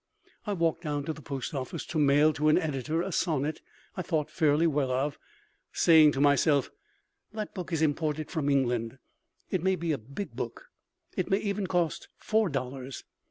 [0.47, 3.61] I walked down to the post office (to mail to an editor a sonnet
[3.95, 5.19] I thought fairly well of)
[5.73, 6.71] saying to myself:
[7.33, 8.97] That book is imported from England,
[9.51, 10.71] it may be a big book,
[11.15, 13.03] it may even cost four dollars.